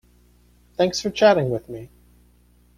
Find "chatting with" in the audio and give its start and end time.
1.11-1.69